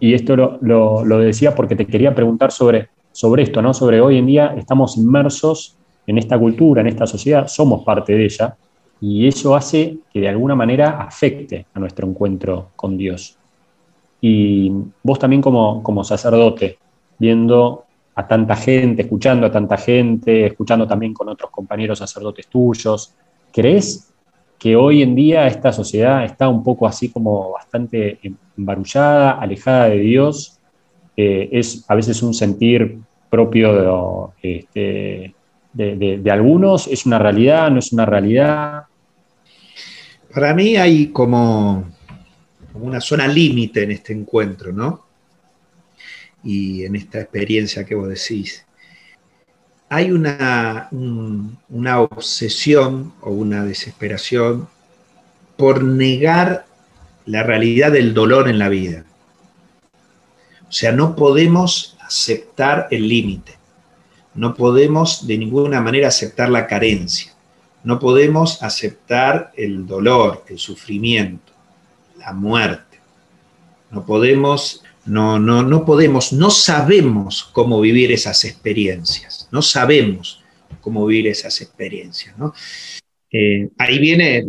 [0.00, 3.74] Y esto lo, decía porque te quería preguntar sobre, sobre esto, ¿no?
[3.74, 8.24] Sobre hoy en día estamos inmersos en esta cultura, en esta sociedad, somos parte de
[8.24, 8.56] ella,
[9.00, 13.36] y eso hace que de alguna manera afecte a nuestro encuentro con Dios.
[14.20, 14.70] Y
[15.02, 16.78] vos también como, como sacerdote,
[17.18, 23.14] viendo a tanta gente, escuchando a tanta gente, escuchando también con otros compañeros sacerdotes tuyos,
[23.52, 24.12] ¿crees
[24.58, 28.18] que hoy en día esta sociedad está un poco así como bastante
[28.56, 30.58] embarullada, alejada de Dios?
[31.16, 35.34] Eh, es a veces un sentir propio este,
[35.72, 36.86] de, algunos?
[36.86, 37.70] ¿Es una realidad?
[37.70, 38.84] ¿No es una realidad?
[40.34, 41.90] Para mí hay como,
[42.74, 45.06] una zona límite en este encuentro, ¿no?
[46.44, 48.64] Y en esta experiencia que vos decís.
[49.94, 54.66] Hay una, una obsesión o una desesperación
[55.58, 56.64] por negar
[57.26, 59.04] la realidad del dolor en la vida.
[60.66, 63.58] O sea, no podemos aceptar el límite.
[64.34, 67.34] No podemos de ninguna manera aceptar la carencia.
[67.84, 71.52] No podemos aceptar el dolor, el sufrimiento,
[72.18, 72.98] la muerte.
[73.90, 79.41] No podemos, no, no, no podemos, no sabemos cómo vivir esas experiencias.
[79.52, 80.42] No sabemos
[80.80, 82.34] cómo vivir esas experiencias.
[83.30, 84.44] Eh, ahí viene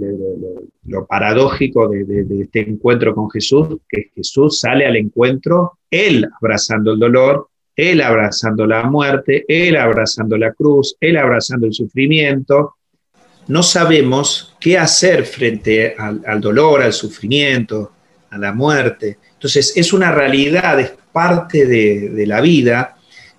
[0.86, 6.94] lo, paradójico de, de, este encuentro con Jesús, que Jesús sale al encuentro, él abrazando
[6.94, 12.76] el dolor, él abrazando la muerte, Él abrazando la cruz, Él abrazando el sufrimiento.
[13.48, 17.92] No sabemos qué hacer frente al, dolor, al sufrimiento,
[18.30, 19.18] a la muerte.
[19.34, 22.96] Entonces es una realidad, es parte de, la vida,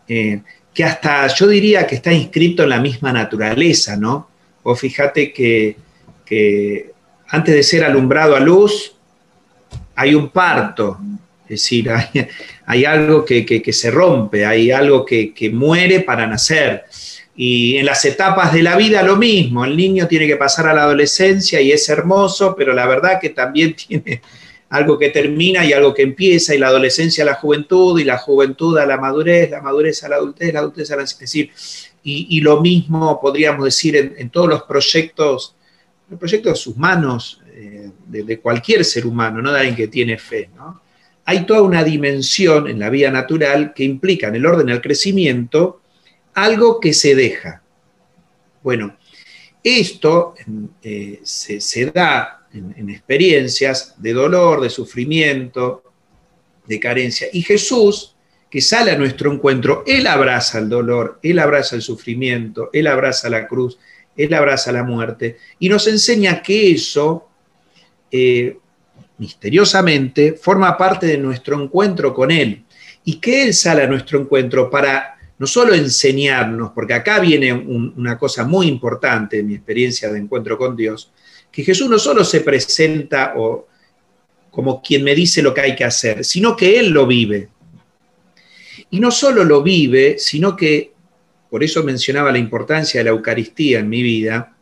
[0.07, 0.43] eh,
[0.75, 4.29] que hasta yo diría que está inscrito en la misma naturaleza, ¿no?
[4.65, 5.77] O fíjate que,
[6.25, 6.91] que
[7.29, 8.95] antes de ser alumbrado a luz,
[9.95, 10.99] hay un parto,
[11.45, 11.91] es decir,
[12.67, 16.85] hay, algo que, se rompe, hay algo que, muere para nacer.
[17.37, 20.75] Y en las etapas de la vida lo mismo, el niño tiene que pasar a
[20.75, 24.23] la adolescencia y es hermoso, pero la verdad que también tiene
[24.75, 28.19] algo que termina y algo que empieza, y la adolescencia a la juventud, y la
[28.19, 31.05] juventud a la madurez, la madurez a la adultez, la adultez a la...
[31.05, 31.51] Es decir,
[32.03, 35.57] y, lo mismo podríamos decir en, todos los proyectos,
[36.11, 40.51] los proyectos humanos eh, de, de, cualquier ser humano, no de alguien que tiene fe,
[40.55, 40.83] ¿no?
[41.25, 45.81] hay toda una dimensión en la vida natural que implica en el orden del crecimiento
[46.35, 47.63] algo que se deja.
[48.63, 48.97] Bueno,
[49.63, 50.35] esto
[50.83, 55.83] eh, se, da en, en experiencias de dolor, de sufrimiento,
[56.67, 57.29] de carencia.
[57.33, 58.17] Y Jesús,
[58.51, 63.29] que sale a nuestro encuentro, Él abraza el dolor, Él abraza el sufrimiento, Él abraza
[63.29, 63.79] la cruz,
[64.17, 67.29] Él abraza la muerte, y nos enseña que eso
[68.11, 68.59] eh,
[69.19, 72.65] misteriosamente, forma parte de nuestro encuentro con Él.
[73.05, 78.17] Y que Él sale a nuestro encuentro para no solo enseñarnos, porque acá viene una
[78.19, 81.13] cosa muy importante en mi experiencia de encuentro con Dios,
[81.55, 83.69] que Jesús no solo se presenta o,
[84.51, 87.49] como quien me dice lo que hay que hacer, sino que Él lo vive.
[88.91, 90.93] Y no solo lo vive, sino que,
[91.49, 94.57] por eso mencionaba la importancia de la Eucaristía en mi vida,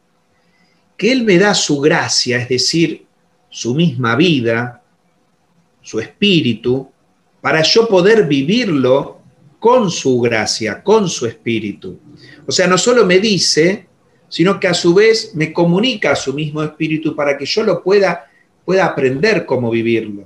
[0.99, 3.07] que Él me da su gracia, es decir,
[3.49, 4.83] su misma vida,
[5.81, 6.91] su espíritu,
[7.41, 9.19] para yo poder vivirlo
[9.59, 11.99] con su gracia, con su espíritu.
[12.47, 13.87] O sea, no solo me dice,
[14.33, 18.31] sino que a su vez me comunica su mismo espíritu para que yo lo pueda,
[18.65, 20.25] pueda aprender cómo vivirlo.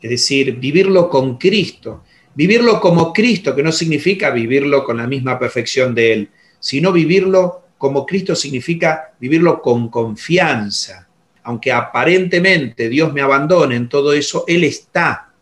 [0.00, 2.04] Es decir, vivirlo con Cristo.
[2.34, 7.64] Vivirlo como Cristo, que no significa vivirlo con la misma perfección de Él, sino vivirlo
[7.76, 11.06] como Cristo significa vivirlo con confianza,
[11.42, 15.34] aunque aparentemente Dios me abandone en todo eso, Él está.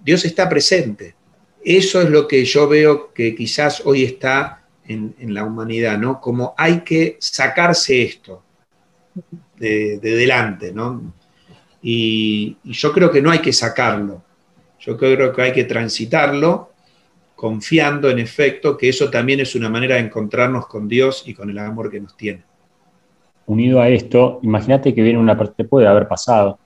[0.00, 1.16] Dios está presente.
[1.64, 4.57] eso es lo que yo veo que quizás hoy está
[4.88, 6.20] en, la humanidad, ¿no?
[6.20, 8.42] Como hay que sacarse esto
[9.56, 11.12] de, delante, ¿no?
[11.82, 14.22] Y, yo creo que no hay que sacarlo,
[14.80, 16.70] yo creo que hay que transitarlo
[17.34, 21.50] confiando en efecto que eso también es una manera de encontrarnos con Dios y con
[21.50, 22.42] el amor que nos tiene.
[23.46, 26.58] Unido a esto, imagínate que viene una, te puede haber pasado,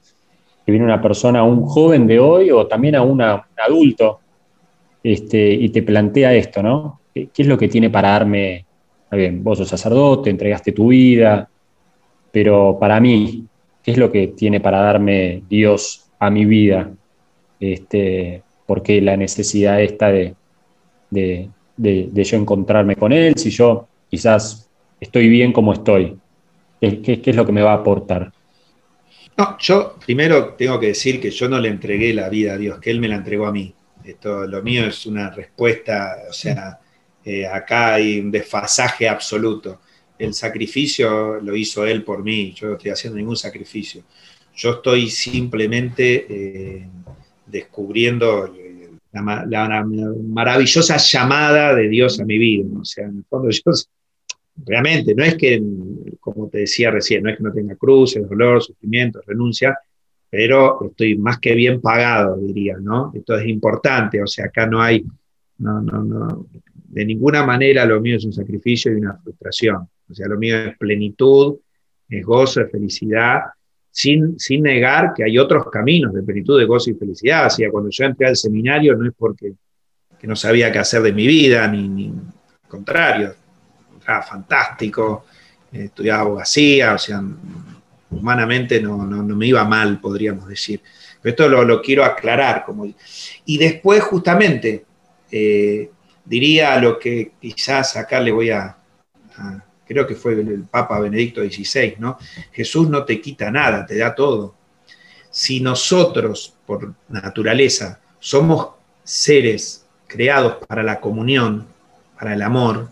[0.64, 4.20] que viene una persona, un joven de hoy o también a un adulto,
[5.02, 7.01] este, y te plantea esto, ¿no?
[7.14, 8.64] ¿Qué, es lo que tiene para darme?
[9.10, 11.48] Bien, vos sos sacerdote, entregaste tu vida,
[12.30, 13.44] pero para mí,
[13.82, 16.90] ¿qué es lo que tiene para darme Dios a mi vida?
[17.60, 20.34] Este, porque la necesidad esta de,
[21.10, 26.16] de, yo encontrarme con Él, si yo quizás estoy bien como estoy,
[26.80, 28.32] ¿qué, qué es lo que me va a aportar?
[29.36, 32.78] No, yo primero tengo que decir que yo no le entregué la vida a Dios,
[32.78, 33.74] que Él me la entregó a mí.
[34.04, 36.78] Esto, lo mío es una respuesta, o sea,
[37.24, 39.80] eh, acá hay un desfasaje absoluto.
[40.18, 44.02] El sacrificio lo hizo Él por mí, yo no estoy haciendo ningún sacrificio.
[44.54, 46.88] Yo estoy simplemente eh,
[47.46, 48.54] descubriendo
[49.12, 49.84] la,
[50.28, 52.66] maravillosa llamada de Dios a mi vida.
[52.80, 53.72] O sea, en el fondo yo
[54.64, 55.62] realmente no es que,
[56.20, 59.78] como te decía recién, no es que no tenga cruces, dolor, sufrimiento, renuncia,
[60.30, 63.12] pero estoy más que bien pagado, diría, ¿no?
[63.14, 65.04] Esto es importante, o sea, acá no hay,
[65.58, 66.46] no, no, no,
[66.92, 69.88] de ninguna manera lo mío es un sacrificio y una frustración.
[70.10, 71.56] O sea, lo mío es plenitud,
[72.06, 73.44] es gozo, es felicidad,
[73.90, 77.46] sin, sin negar que hay otros caminos de plenitud, de gozo y felicidad.
[77.46, 79.54] O sea, cuando yo entré al seminario no es porque
[80.20, 83.34] que no sabía qué hacer de mi vida, ni, al contrario,
[84.04, 85.24] era fantástico,
[85.72, 87.22] estudiaba abogacía, o sea,
[88.10, 90.82] humanamente no, me iba mal, podríamos decir.
[91.22, 92.64] Pero esto lo, quiero aclarar.
[92.64, 92.86] Como,
[93.46, 94.84] y después, justamente,
[95.30, 95.90] eh,
[96.24, 98.76] diría lo que quizás acá le voy a,
[99.86, 102.18] creo que fue el Papa Benedicto XVI, ¿no?
[102.52, 104.54] Jesús no te quita nada, te da todo.
[105.30, 108.68] Si nosotros, por naturaleza, somos
[109.02, 111.66] seres creados para la comunión,
[112.18, 112.88] para el amor,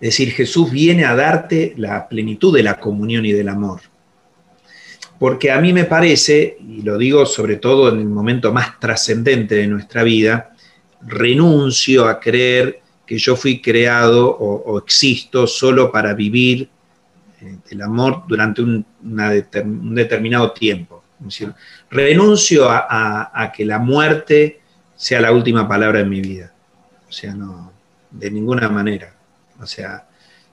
[0.00, 3.80] es decir, Jesús viene a darte la plenitud de la comunión y del amor.
[5.18, 9.56] Porque a mí me parece, y lo digo sobre todo en el momento más trascendente
[9.56, 10.54] de nuestra vida,
[11.00, 16.68] renuncio a creer que yo fui creado o, existo solo para vivir
[17.40, 21.02] eh, el amor durante un, determinado tiempo.
[21.90, 24.60] renuncio a, que la muerte
[24.94, 26.52] sea la última palabra en mi vida.
[27.08, 27.72] O sea, no,
[28.10, 29.14] de ninguna manera.
[29.58, 30.06] O sea,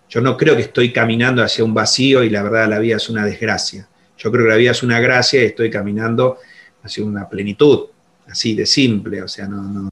[0.07, 3.09] yo no creo que estoy caminando hacia un vacío y la verdad la vida es
[3.09, 3.87] una desgracia.
[4.17, 6.37] Yo creo que la vida es una gracia y estoy caminando
[6.81, 7.87] hacia una plenitud,
[8.27, 9.21] así de simple.
[9.21, 9.89] O sea, no, no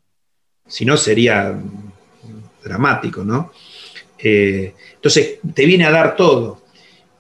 [0.74, 1.56] si no sería
[2.64, 3.52] dramático, ¿no?
[4.18, 6.64] Eh, entonces, te viene a dar todo.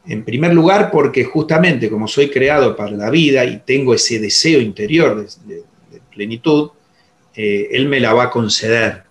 [0.07, 4.59] En primer lugar, porque justamente como soy creado para la vida y tengo ese deseo
[4.59, 5.63] interior de,
[6.11, 6.71] plenitud,
[7.35, 9.03] eh, Él me la va a conceder.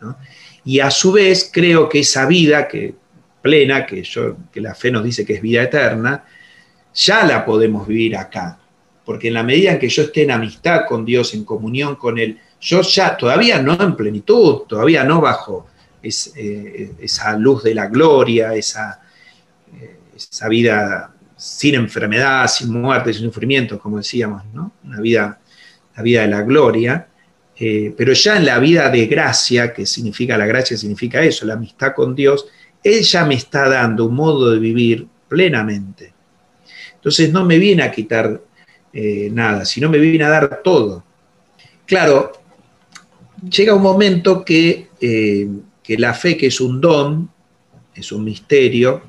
[0.00, 0.16] ¿no?
[0.64, 2.94] Y a su vez creo que esa vida que,
[3.42, 6.24] plena, que, yo, que la fe nos dice que es vida eterna,
[6.94, 8.60] ya la podemos vivir acá.
[9.04, 12.16] Porque en la medida en que yo esté en amistad con Dios, en comunión con
[12.20, 15.66] Él, yo ya todavía no en plenitud, todavía no bajo
[16.02, 19.00] eh, esa luz de la gloria, esa,
[19.80, 24.72] eh, esa, vida sin enfermedad, sin muerte, sin sufrimiento, como decíamos, ¿no?
[24.84, 25.40] Una vida,
[25.96, 27.08] la vida de la gloria.
[27.58, 31.54] Eh, pero ya en la vida de gracia, que significa la gracia, significa eso, la
[31.54, 32.46] amistad con Dios,
[32.84, 36.12] Él ya me está dando un modo de vivir plenamente.
[36.94, 38.42] Entonces no me viene a quitar
[38.92, 41.04] nada, sino me viene a dar todo.
[41.84, 42.32] Claro,
[43.42, 45.48] llega un momento que, eh,
[45.82, 47.30] que la fe, que es un don,
[47.94, 49.02] es un misterio,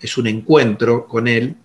[0.00, 1.56] es un encuentro con Él,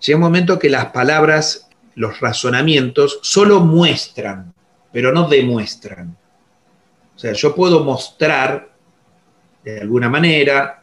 [0.00, 4.54] llega un momento que las palabras, los razonamientos, solo muestran
[4.96, 6.16] pero no demuestran.
[7.14, 8.70] O sea, yo puedo mostrar
[9.62, 10.82] de alguna manera,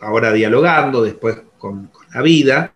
[0.00, 2.72] ahora dialogando, después con, la vida,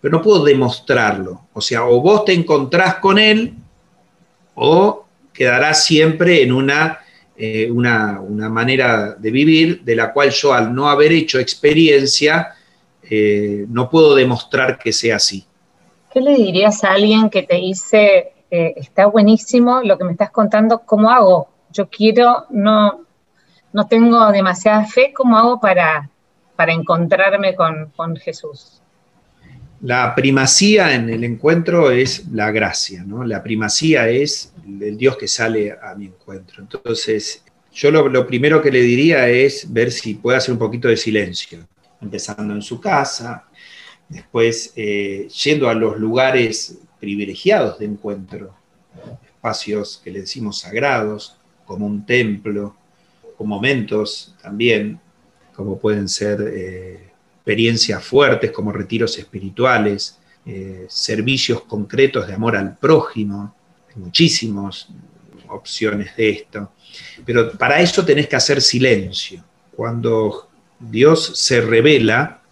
[0.00, 1.48] pero no puedo demostrarlo.
[1.52, 3.56] O sea, o vos te encontrás con él
[4.54, 5.01] o
[5.32, 7.00] quedarás siempre en una,
[7.36, 12.54] eh, una, manera de vivir de la cual yo al no haber hecho experiencia
[13.02, 15.44] eh, no puedo demostrar que sea así.
[16.12, 20.80] ¿Qué le dirías a alguien que te dice, está buenísimo lo que me estás contando,
[20.80, 21.48] ¿cómo hago?
[21.70, 23.06] Yo quiero, no,
[23.72, 26.10] no tengo demasiada fe, ¿cómo hago para,
[26.56, 28.81] para encontrarme con, Jesús?
[29.82, 33.24] La primacía en el encuentro es la gracia, ¿no?
[33.24, 36.62] La primacía es el Dios que sale a mi encuentro.
[36.62, 37.42] Entonces,
[37.72, 41.66] yo lo, primero que le diría es ver si puede hacer un poquito de silencio,
[42.00, 43.48] empezando en su casa,
[44.08, 48.54] después eh, yendo a los lugares privilegiados de encuentro,
[49.24, 52.76] espacios que le decimos sagrados, como un templo,
[53.36, 55.00] o momentos también,
[55.56, 57.11] como pueden ser eh,
[57.42, 63.52] experiencias fuertes como retiros espirituales, eh, servicios concretos de amor al prójimo,
[63.88, 64.86] hay muchísimas
[65.48, 66.72] opciones de esto,
[67.26, 69.44] pero para eso tenés que hacer silencio.
[69.74, 72.42] Cuando Dios se revela,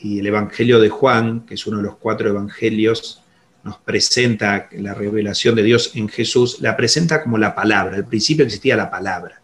[0.00, 3.20] y el Evangelio de Juan, que es uno de los cuatro evangelios,
[3.64, 7.96] nos presenta la revelación de Dios en Jesús, la presenta como la palabra.
[7.96, 9.42] Al principio existía la palabra.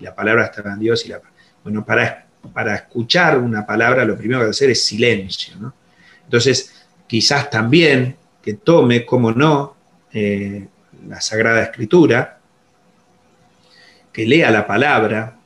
[0.00, 1.20] La palabra estaba en Dios y la
[1.62, 5.72] Bueno, para para escuchar una palabra lo primero que que hacer es silencio.
[6.24, 9.76] Entonces, quizás también que tome, como no,
[10.12, 10.66] eh,
[11.08, 12.38] la Sagrada Escritura,
[14.12, 15.38] que lea la palabra,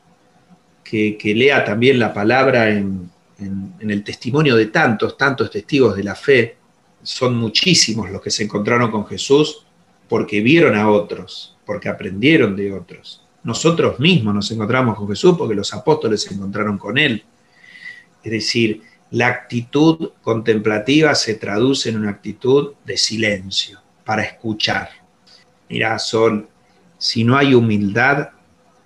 [0.82, 6.14] que, lea también la palabra en, en, el testimonio de tantos, tantos testigos de la
[6.14, 6.56] fe.
[7.02, 9.64] Son muchísimos los que se encontraron con Jesús
[10.08, 13.22] porque vieron a otros, porque aprendieron de otros.
[13.44, 17.24] Nosotros mismos nos encontramos con Jesús porque los apóstoles se encontraron con Él.
[18.22, 24.90] Es decir, la actitud contemplativa se traduce en una actitud de silencio, para escuchar.
[25.68, 26.48] Mira, Sol,
[26.98, 28.30] si no hay humildad,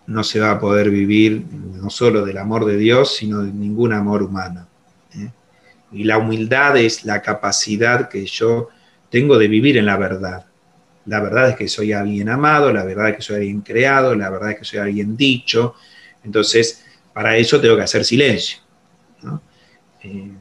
[0.07, 3.93] no se va a poder vivir no solo del amor de Dios, sino de ningún
[3.93, 4.67] amor humano.
[5.15, 5.31] ¿eh?
[5.93, 8.69] Y la humildad es la capacidad que yo
[9.11, 10.47] tengo de vivir en la verdad.
[11.07, 14.31] La verdad es que soy alguien amado, la verdad es que soy alguien creado, la
[14.31, 15.75] verdad es que soy alguien dicho.
[16.25, 18.59] Entonces, para eso tengo que hacer silencio.
[20.03, 20.33] Eh,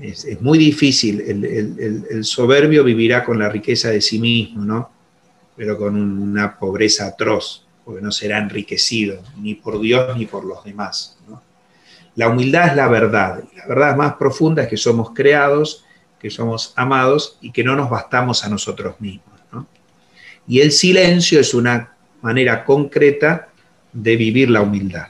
[0.00, 1.20] es, muy difícil.
[1.20, 4.90] El, soberbio vivirá con la riqueza de sí mismo, ¿no?
[5.56, 10.64] pero con una pobreza atroz, porque no será enriquecido ni por Dios ni por los
[10.64, 11.16] demás.
[12.16, 13.44] La humildad es la verdad.
[13.56, 15.84] La verdad más profunda es que somos creados,
[16.18, 19.33] que somos amados y que no nos bastamos a nosotros mismos.
[20.46, 23.48] Y el silencio es una manera concreta
[23.92, 25.08] de vivir la humildad.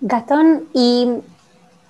[0.00, 1.08] Gastón, y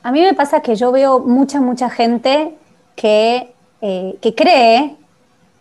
[0.03, 2.55] a mí me pasa que yo veo mucha, mucha gente
[2.97, 4.97] que, eh, que cree,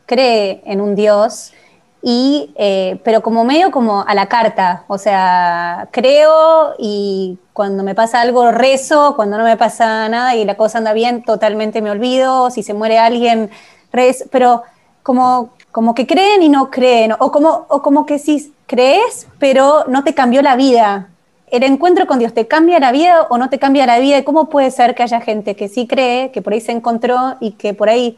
[0.05, 1.53] cree en un Dios,
[2.01, 7.93] y, eh, pero como medio como a la carta, o sea, creo y cuando me
[7.93, 11.91] pasa algo rezo, cuando no me pasa nada y la cosa anda bien, totalmente me
[11.91, 13.49] olvido, si se muere alguien,
[13.91, 14.63] rezo, pero
[15.03, 19.86] como como que creen y no creen, o como, o como que sí crees, pero
[19.88, 21.10] no te cambió la vida.
[21.51, 24.23] ¿El encuentro con Dios te cambia la vida o no te cambia la vida?
[24.23, 27.51] ¿Cómo puede ser que haya gente que sí cree, que por ahí se encontró y
[27.51, 28.17] que por ahí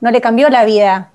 [0.00, 1.10] no le cambió la vida?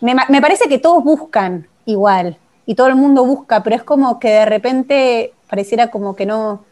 [0.00, 4.18] Me, me parece que todos buscan igual y todo el mundo busca, pero es como
[4.18, 6.64] que de repente pareciera como que no,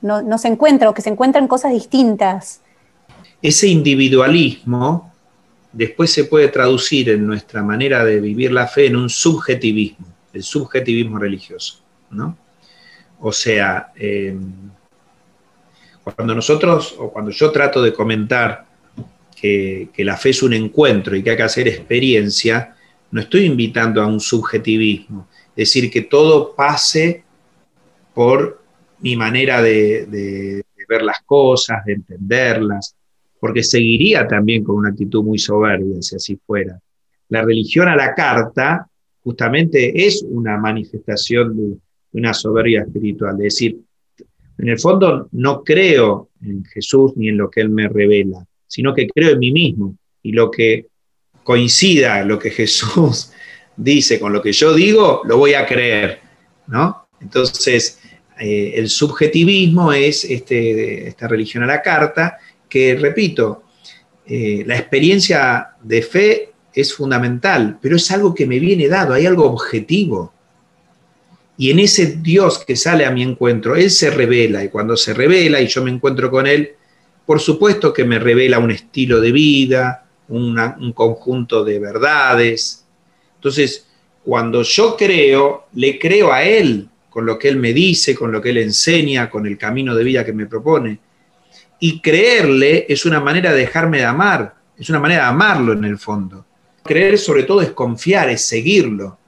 [0.00, 2.60] no, no se encuentra o que se encuentran cosas distintas.
[3.42, 5.12] Ese individualismo
[5.76, 10.42] después se puede traducir en nuestra manera de vivir la fe en un subjetivismo, el
[10.42, 11.82] subjetivismo religioso.
[12.10, 12.36] ¿no?
[13.20, 14.70] O sea, em,
[16.02, 18.64] cuando nosotros, o cuando yo trato de comentar
[19.38, 22.74] que, la fe es un encuentro y que hay que hacer experiencia,
[23.10, 27.22] no estoy invitando a un subjetivismo, es decir, que todo pase
[28.14, 28.62] por
[29.00, 32.95] mi manera de ver las cosas, de entenderlas,
[33.40, 36.78] porque seguiría también con una actitud muy soberbia si así fuera.
[37.28, 38.88] La religión a la carta
[39.22, 41.76] justamente es una manifestación de
[42.12, 43.78] una soberbia espiritual, es decir,
[44.58, 48.94] en el fondo no creo en Jesús ni en lo que Él me revela, sino
[48.94, 50.86] que creo en mí mismo y lo que
[51.42, 53.32] coincida lo que Jesús
[53.76, 56.20] dice con lo que yo digo, lo voy a creer,
[56.66, 57.08] ¿no?
[57.20, 58.00] Entonces,
[58.38, 63.62] eh, el subjetivismo es este, esta religión a la carta que, repito,
[64.26, 69.26] eh, la experiencia de fe es fundamental, pero es algo que me viene dado, hay
[69.26, 70.32] algo objetivo.
[71.58, 75.14] Y en ese Dios que sale a mi encuentro, Él se revela, y cuando se
[75.14, 76.72] revela y yo me encuentro con Él,
[77.24, 82.84] por supuesto que me revela un estilo de vida, un conjunto de verdades.
[83.36, 83.86] Entonces,
[84.24, 88.42] cuando yo creo, le creo a Él con lo que Él me dice, con lo
[88.42, 90.98] que Él enseña, con el camino de vida que me propone.
[91.78, 95.84] Y creerle es una manera de dejarme de amar, es una manera de amarlo en
[95.84, 96.44] el fondo.
[96.82, 99.18] Creer sobre todo es confiar, es seguirlo.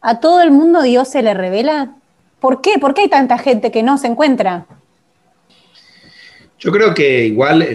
[0.00, 1.96] ¿A todo el mundo Dios se le revela?
[2.40, 2.78] ¿Por qué?
[2.80, 4.66] ¿Por qué hay tanta gente que no se encuentra?
[6.58, 7.66] Yo creo que igual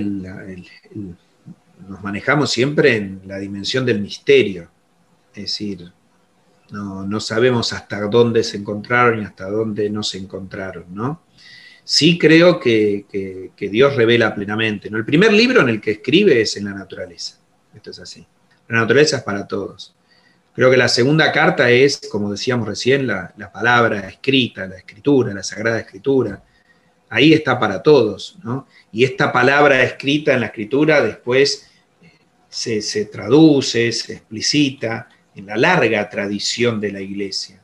[1.87, 4.69] nos manejamos siempre en la dimensión del misterio,
[5.33, 5.91] es decir,
[6.71, 11.21] no, sabemos hasta dónde se encontraron y hasta dónde no se encontraron, ¿no?
[11.89, 13.05] Sí creo que,
[13.57, 14.89] Dios revela plenamente.
[14.89, 14.97] ¿no?
[14.97, 17.39] El primer libro en el que escribe es en la naturaleza.
[17.73, 18.27] Esto es así.
[18.67, 19.95] La naturaleza es para todos.
[20.53, 25.43] Creo que la segunda carta es, como decíamos recién, la, palabra escrita, la escritura, la
[25.43, 26.43] sagrada escritura.
[27.07, 28.67] Ahí está para todos, ¿no?
[28.91, 31.69] Y esta palabra escrita en la escritura después
[32.01, 32.11] eh,
[32.49, 37.61] se, se traduce, se explicita, en la larga tradición de la iglesia,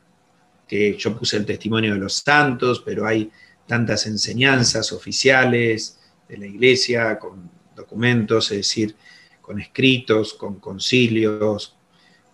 [0.66, 3.30] que yo puse el testimonio de los santos, pero hay
[3.66, 5.98] tantas enseñanzas oficiales
[6.28, 8.96] de la iglesia con documentos, es decir,
[9.40, 11.76] con escritos, con concilios,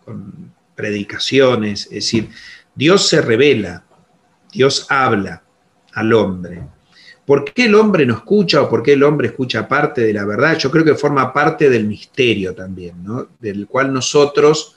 [0.05, 2.31] con predicaciones, es decir,
[2.75, 3.85] Dios se revela,
[4.53, 5.43] Dios habla
[5.93, 6.63] al hombre.
[7.27, 10.25] ¿Por qué el hombre no escucha o por qué el hombre escucha parte de la
[10.25, 10.59] verdad?
[10.59, 13.29] Yo creo que forma parte del misterio también, ¿no?
[13.39, 14.77] del cual nosotros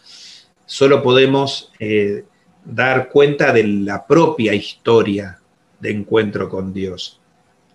[0.65, 2.25] solo podemos eh,
[2.63, 5.39] dar cuenta de la propia historia
[5.83, 7.19] de encuentro con Dios.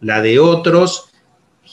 [0.01, 1.11] La de otros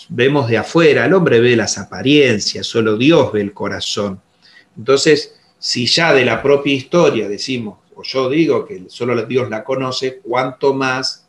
[0.10, 4.22] vemos de afuera, el hombre ve las apariencias, solo Dios ve el corazón.
[4.78, 9.64] Entonces, si ya de la propia historia decimos, o yo digo que solo Dios la
[9.64, 11.26] conoce, cuánto más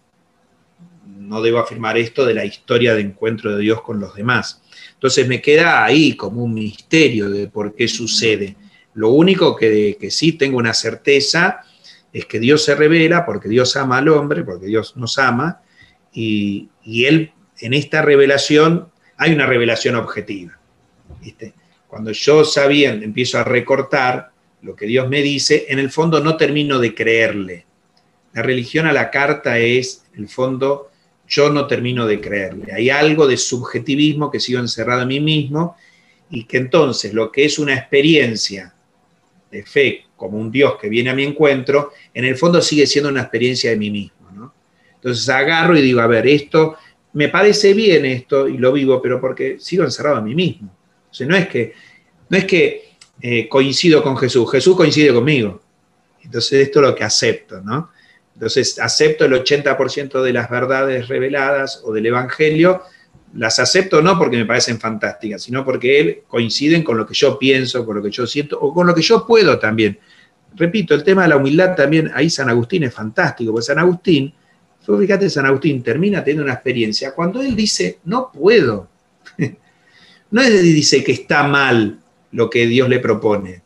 [1.07, 4.61] no debo afirmar esto de la historia de encuentro de Dios con los demás.
[4.95, 8.57] Entonces me queda ahí como un misterio de por qué sucede.
[8.95, 11.61] Lo único que, sí tengo una certeza
[12.17, 15.61] es que Dios se revela porque Dios ama al hombre, porque Dios nos ama,
[16.14, 18.89] y, Él en esta revelación
[19.19, 20.59] hay una revelación objetiva.
[21.87, 24.31] Cuando yo sabiendo empiezo a recortar
[24.62, 27.67] lo que Dios me dice, en el fondo no termino de creerle.
[28.33, 30.91] La religión a la carta es, en el fondo,
[31.29, 32.73] yo no termino de creerle.
[32.73, 35.77] Hay algo de subjetivismo que sigo encerrado en mí mismo
[36.31, 38.75] y que entonces lo que es una experiencia
[39.51, 43.11] de fe como un Dios que viene a mi encuentro, en el fondo sigue siendo
[43.11, 44.17] una experiencia de mí mismo.
[44.95, 46.77] Entonces agarro y digo, a ver, esto
[47.12, 50.75] me parece bien esto y lo vivo, pero porque sigo encerrado en mí mismo.
[51.11, 51.73] O sea, no es que,
[52.29, 52.91] no es que
[53.21, 55.62] eh, coincido con Jesús, Jesús coincide conmigo.
[56.23, 57.91] Entonces esto es lo que acepto, ¿no?
[58.35, 62.83] Entonces acepto el 80% de las verdades reveladas o del Evangelio
[63.35, 67.39] las acepto no porque me parecen fantásticas, sino porque él coinciden con lo que yo
[67.39, 69.99] pienso, con lo que yo siento o con lo que yo puedo también.
[70.55, 74.33] Repito, el tema de la humildad también, ahí San Agustín es fantástico, porque San Agustín,
[74.81, 78.89] fíjate, San Agustín termina teniendo una experiencia cuando él dice, no puedo.
[80.31, 81.99] no es dice que está mal
[82.33, 83.62] lo que Dios le propone.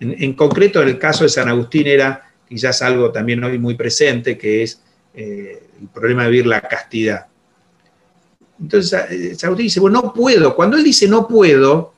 [0.00, 4.36] En, concreto, en el caso de San Agustín era quizás algo también hoy muy presente,
[4.36, 4.82] que es
[5.14, 7.26] eh, el problema de vivir la castidad
[8.62, 10.54] entonces Agustín dice, bueno, no puedo.
[10.54, 11.92] Cuando él dice no puedo,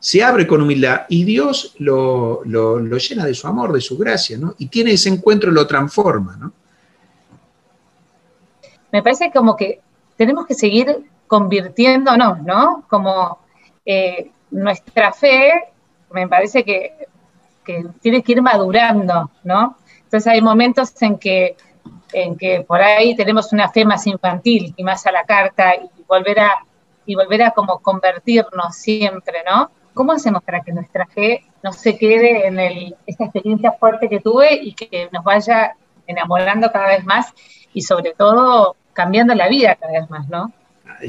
[0.00, 4.54] se abre con humildad y Dios lo, llena de su amor, de su gracia, ¿no?
[4.58, 6.52] Y tiene ese encuentro y lo transforma, ¿no?
[8.90, 9.80] Me parece como que
[10.16, 12.84] tenemos que seguir convirtiéndonos, ¿no?
[12.90, 13.38] Como
[13.86, 15.52] eh, nuestra fe,
[16.12, 16.94] me parece que,
[17.64, 19.76] que tiene que ir madurando, ¿no?
[20.02, 21.56] Entonces hay momentos en que
[22.12, 26.02] en que por ahí tenemos una fe más infantil y más a la carta y
[26.06, 26.64] volver a,
[27.06, 29.70] y volver a como convertirnos siempre, ¿no?
[29.94, 34.20] ¿Cómo hacemos para que nuestra fe no se quede en el, esta experiencia fuerte que
[34.20, 37.32] tuve y que nos vaya enamorando cada vez más
[37.72, 40.52] y sobre todo cambiando la vida cada vez más, ¿no?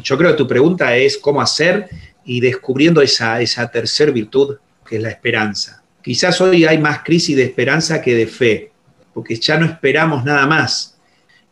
[0.01, 1.89] Yo creo que tu pregunta es cómo hacer
[2.23, 5.83] y descubriendo esa, esa tercer virtud que es la esperanza.
[6.01, 8.71] Quizás hoy hay más crisis de esperanza que de fe,
[9.13, 10.92] porque ya no esperamos nada más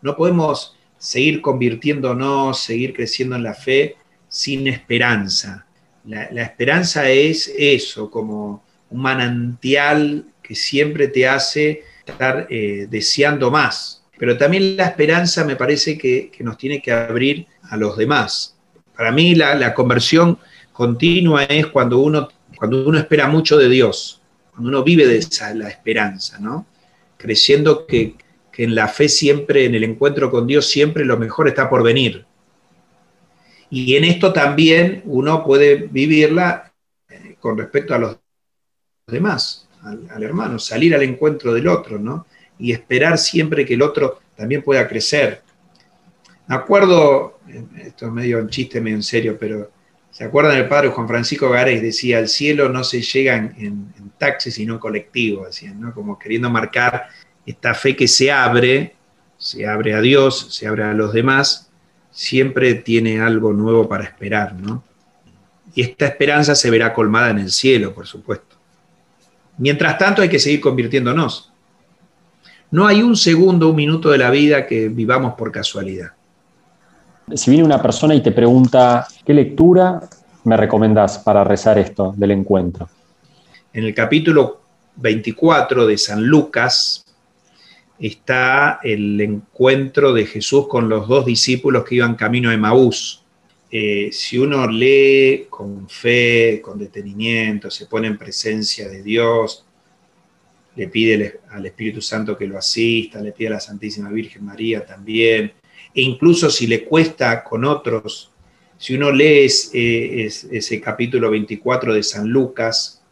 [0.02, 3.96] no podemos seguir convirtiéndonos, seguir creciendo en la fe
[4.28, 5.66] sin esperanza.
[6.06, 14.04] La, esperanza es eso, como un manantial que siempre te hace estar eh, deseando más.
[14.18, 18.56] Pero también la esperanza me parece que, nos tiene que abrir a los demás.
[18.96, 20.38] Para mí la, conversión
[20.72, 24.22] continua es cuando uno, cuando uno espera mucho de Dios,
[24.52, 26.68] cuando uno vive de esa, la esperanza, ¿no?
[27.18, 28.26] Creciendo que, que
[28.64, 32.26] en la fe siempre, en el encuentro con Dios, siempre lo mejor está por venir.
[33.72, 36.72] Y en esto también uno puede vivirla
[37.10, 38.18] eh, con respecto a los
[39.08, 42.28] demás, al, hermano, salir al encuentro del otro, ¿no?
[42.60, 45.42] Y esperar siempre que el otro también pueda crecer.
[46.46, 49.72] Me acuerdo, eh, esto es medio un chiste, medio en serio, pero
[50.12, 51.82] ¿se acuerdan del padre Juan Francisco Gares?
[51.82, 55.94] Decía, al cielo no se llega en, en taxi, sino en colectivo, decían, ¿no?
[55.96, 57.08] Como queriendo marcar
[57.46, 58.96] esta fe que se abre,
[59.38, 61.72] se abre a Dios, se abre a los demás,
[62.12, 64.84] siempre tiene algo nuevo para esperar, ¿no?
[65.74, 68.56] Y esta esperanza se verá colmada en el cielo, por supuesto.
[69.58, 71.52] Mientras tanto hay que seguir convirtiéndonos.
[72.72, 76.12] No hay un segundo, un minuto de la vida que vivamos por casualidad.
[77.34, 80.02] Si viene una persona y te pregunta, ¿qué lectura
[80.44, 82.90] me recomendás para rezar esto del encuentro?
[83.74, 84.62] En el capítulo
[84.98, 87.01] 24 de San Lucas
[88.02, 93.24] está el encuentro de Jesús con los dos discípulos que iban camino a Emaús.
[93.70, 99.66] Eh, si uno lee con fe, con detenimiento, se pone en presencia de Dios,
[100.76, 104.84] le pide al Espíritu Santo que lo asista, le pide a la Santísima Virgen María
[104.84, 105.54] también,
[105.94, 108.32] e incluso si le cuesta con otros,
[108.78, 113.04] si uno lee ese capítulo 24 de San Lucas,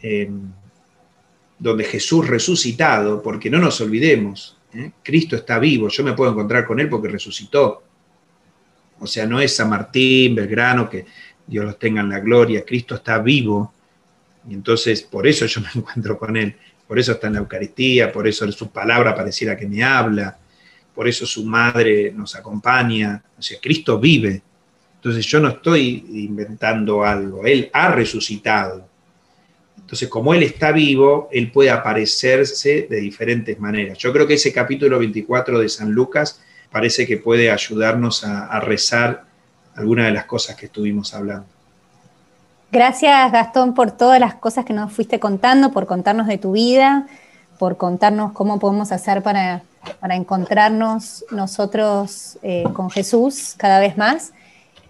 [0.00, 0.50] em,
[1.58, 4.92] donde Jesús resucitado, porque no nos olvidemos, ¿eh?
[5.02, 7.82] Cristo está vivo, yo me puedo encontrar con Él porque resucitó.
[9.00, 11.06] O sea, no es San Martín, Belgrano, que
[11.46, 13.72] Dios los tenga en la gloria, Cristo está vivo,
[14.48, 16.54] y entonces por eso yo me encuentro con Él,
[16.86, 20.38] por eso está en la Eucaristía, por eso su palabra pareciera que me habla,
[20.94, 24.42] por eso su madre nos acompaña, o sea, Cristo vive.
[24.96, 28.87] Entonces yo no estoy inventando algo, Él ha resucitado.
[29.88, 33.96] Entonces, como Él está vivo, Él puede aparecerse de diferentes maneras.
[33.96, 39.24] Yo creo que ese capítulo 24 de San Lucas parece que puede ayudarnos a, rezar
[39.74, 41.46] algunas de las cosas que estuvimos hablando.
[42.70, 47.06] Gracias Gastón por todas las cosas que nos fuiste contando, por contarnos de tu vida,
[47.58, 49.62] por contarnos cómo podemos hacer para,
[50.10, 54.34] encontrarnos nosotros eh, con Jesús cada vez más.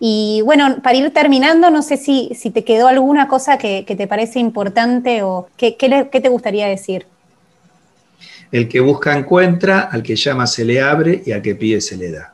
[0.01, 4.07] Y bueno, para ir terminando, no sé si, si te quedó alguna cosa que, te
[4.07, 7.07] parece importante o qué, te gustaría decir.
[8.53, 11.97] El que busca encuentra, al que llama se le abre y al que pide se
[11.97, 12.33] le da.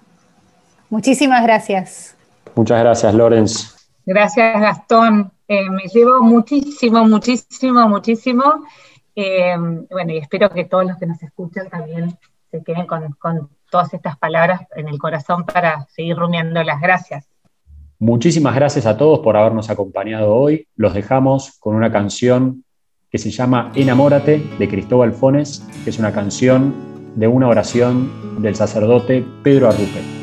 [0.90, 2.14] Muchísimas gracias.
[2.54, 3.74] Muchas gracias, Lorenz.
[4.06, 5.32] Gracias, Gastón.
[5.48, 8.44] Eh, me llevo muchísimo, muchísimo, muchísimo.
[9.16, 9.56] Eh,
[9.90, 12.16] bueno, y espero que todos los que nos escuchan también
[12.50, 16.80] se queden con, con todas estas palabras en el corazón para seguir rumiándolas.
[16.80, 17.33] Gracias.
[17.98, 20.66] Muchísimas gracias a todos por habernos acompañado hoy.
[20.76, 22.64] Los dejamos con una canción
[23.10, 26.74] que se llama Enamórate de Cristóbal Fones, que es una canción
[27.14, 30.13] de una oración del sacerdote Pedro Arrupe.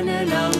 [0.00, 0.59] En el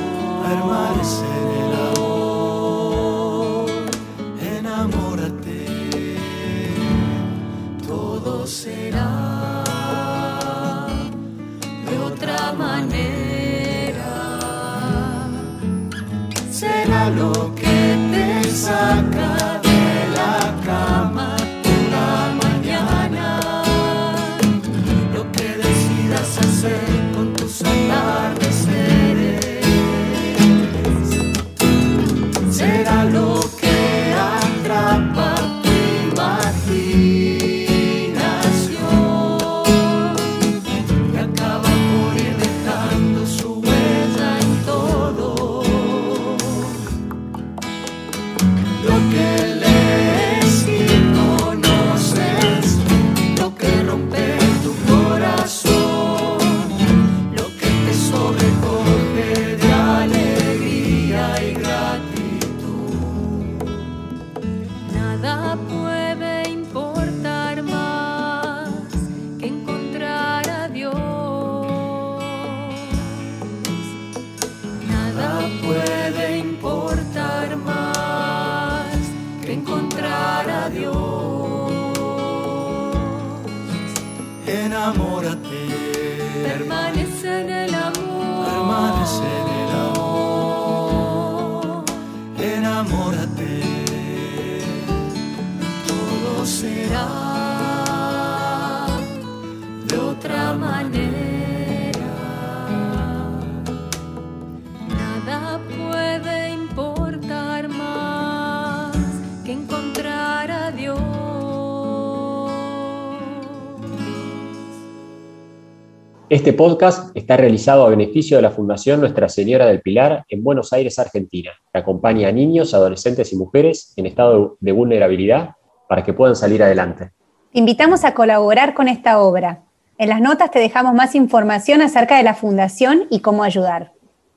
[116.41, 120.73] Este podcast está realizado a beneficio de la Fundación Nuestra Señora del Pilar en Buenos
[120.73, 125.51] Aires, Argentina, que acompaña a niños, adolescentes y mujeres en estado de vulnerabilidad
[125.87, 127.11] para que puedan salir adelante.
[127.53, 129.65] Te invitamos a colaborar con esta obra.
[129.99, 133.93] En las notas te dejamos más información acerca de la fundación y cómo ayudar.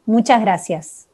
[0.05, 1.07] Muchas gracias.